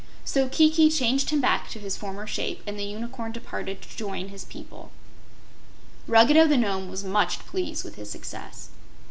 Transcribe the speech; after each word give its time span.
So 0.25 0.49
Kiki 0.49 0.89
changed 0.89 1.29
him 1.29 1.41
back 1.41 1.69
to 1.69 1.77
his 1.79 1.95
former 1.95 2.25
shape, 2.25 2.63
and 2.65 2.75
the 2.79 2.85
Unicorn 2.85 3.31
departed 3.33 3.83
to 3.83 3.95
join 3.95 4.29
his 4.29 4.45
people. 4.45 4.89
Ruggedo 6.07 6.47
the 6.47 6.57
Nome 6.57 6.89
was 6.89 7.03
much 7.03 7.37
pleased 7.45 7.83
with 7.83 7.97
his 7.97 8.09
success. 8.09 8.69